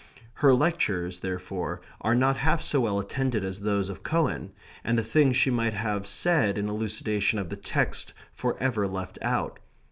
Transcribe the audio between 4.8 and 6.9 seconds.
and the thing she might have said in